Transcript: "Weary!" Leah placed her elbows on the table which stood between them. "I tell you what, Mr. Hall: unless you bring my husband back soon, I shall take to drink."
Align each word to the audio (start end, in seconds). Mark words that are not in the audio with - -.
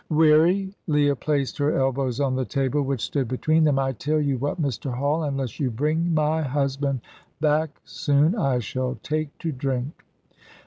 "Weary!" 0.09 0.73
Leah 0.87 1.15
placed 1.15 1.59
her 1.59 1.77
elbows 1.77 2.19
on 2.19 2.35
the 2.35 2.43
table 2.43 2.81
which 2.81 3.03
stood 3.03 3.27
between 3.27 3.65
them. 3.65 3.77
"I 3.77 3.91
tell 3.91 4.19
you 4.19 4.35
what, 4.39 4.59
Mr. 4.59 4.91
Hall: 4.91 5.21
unless 5.23 5.59
you 5.59 5.69
bring 5.69 6.11
my 6.15 6.41
husband 6.41 7.01
back 7.39 7.79
soon, 7.85 8.33
I 8.35 8.57
shall 8.57 8.97
take 9.03 9.37
to 9.37 9.51
drink." 9.51 10.03